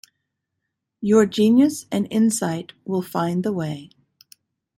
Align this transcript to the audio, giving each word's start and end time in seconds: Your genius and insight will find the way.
Your 0.99 1.27
genius 1.27 1.85
and 1.91 2.07
insight 2.09 2.73
will 2.85 3.03
find 3.03 3.43
the 3.43 3.53
way. 3.53 3.91